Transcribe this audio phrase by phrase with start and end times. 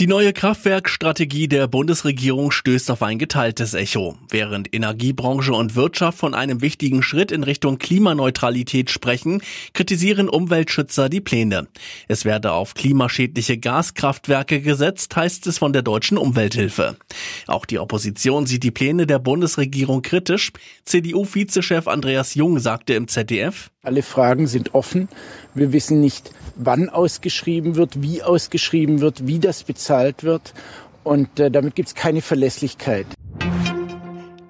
[0.00, 4.16] Die neue Kraftwerkstrategie der Bundesregierung stößt auf ein geteiltes Echo.
[4.30, 9.42] Während Energiebranche und Wirtschaft von einem wichtigen Schritt in Richtung Klimaneutralität sprechen,
[9.74, 11.68] kritisieren Umweltschützer die Pläne.
[12.08, 16.96] Es werde auf klimaschädliche Gaskraftwerke gesetzt, heißt es von der deutschen Umwelthilfe.
[17.46, 20.50] Auch die Opposition sieht die Pläne der Bundesregierung kritisch.
[20.86, 25.08] CDU-Vizechef Andreas Jung sagte im ZDF, alle Fragen sind offen.
[25.54, 30.52] Wir wissen nicht, wann ausgeschrieben wird, wie ausgeschrieben wird, wie das bezahlt wird.
[31.02, 33.06] Und äh, damit gibt es keine Verlässlichkeit.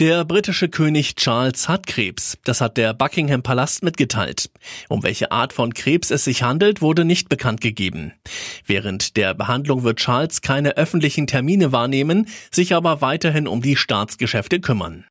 [0.01, 2.39] Der britische König Charles hat Krebs.
[2.45, 4.51] Das hat der Buckingham Palast mitgeteilt.
[4.89, 8.15] Um welche Art von Krebs es sich handelt, wurde nicht bekannt gegeben.
[8.67, 14.61] Während der Behandlung wird Charles keine öffentlichen Termine wahrnehmen, sich aber weiterhin um die Staatsgeschäfte
[14.61, 15.05] kümmern.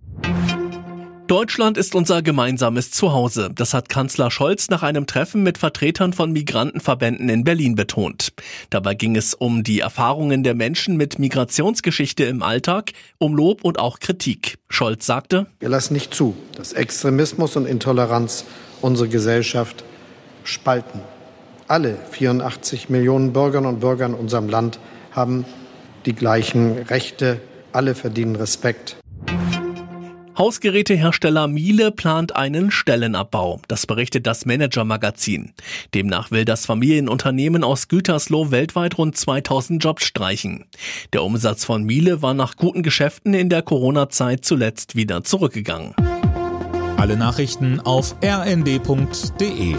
[1.29, 3.51] Deutschland ist unser gemeinsames Zuhause.
[3.53, 8.33] Das hat Kanzler Scholz nach einem Treffen mit Vertretern von Migrantenverbänden in Berlin betont.
[8.71, 13.77] Dabei ging es um die Erfahrungen der Menschen mit Migrationsgeschichte im Alltag, um Lob und
[13.77, 14.57] auch Kritik.
[14.69, 18.45] Scholz sagte, Wir lassen nicht zu, dass Extremismus und Intoleranz
[18.81, 19.83] unsere Gesellschaft
[20.43, 21.01] spalten.
[21.67, 24.79] Alle 84 Millionen Bürgerinnen und Bürger in unserem Land
[25.11, 25.45] haben
[26.07, 27.39] die gleichen Rechte.
[27.71, 28.97] Alle verdienen Respekt.
[30.39, 33.59] Hausgerätehersteller Miele plant einen Stellenabbau.
[33.67, 35.51] Das berichtet das Manager-Magazin.
[35.93, 40.63] Demnach will das Familienunternehmen aus Gütersloh weltweit rund 2000 Jobs streichen.
[41.11, 45.93] Der Umsatz von Miele war nach guten Geschäften in der Corona-Zeit zuletzt wieder zurückgegangen.
[46.95, 49.75] Alle Nachrichten auf rnd.de